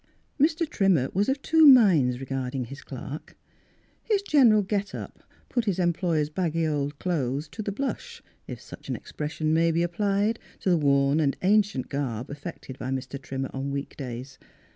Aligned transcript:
Mr. 0.39 0.67
Trimmer 0.67 1.11
was 1.13 1.29
of 1.29 1.39
two 1.43 1.67
minds 1.67 2.19
regard 2.19 2.55
ing 2.55 2.63
his 2.65 2.81
clerk. 2.81 3.37
His 4.01 4.23
general 4.23 4.63
get 4.63 4.95
up 4.95 5.21
put 5.47 5.65
his 5.65 5.77
employer's 5.77 6.31
baggy 6.31 6.65
old 6.65 6.97
clothes 6.97 7.47
to 7.49 7.61
the 7.61 7.71
blush, 7.71 8.23
if 8.47 8.59
such 8.59 8.89
an 8.89 8.95
expression 8.95 9.53
may 9.53 9.69
be 9.71 9.83
applied 9.83 10.39
to 10.61 10.71
the 10.71 10.77
worn 10.77 11.19
and 11.19 11.37
ancient 11.43 11.87
garb 11.87 12.31
affected 12.31 12.79
by 12.79 12.89
Mr. 12.89 13.21
Trimmer 13.21 13.51
on 13.53 13.69
week 13.69 13.95
days. 13.95 14.39